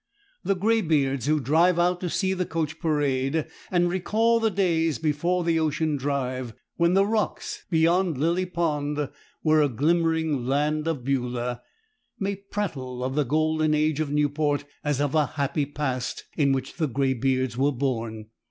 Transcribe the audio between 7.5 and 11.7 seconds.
beyond Lily Pond were a glimmering land of Beulah,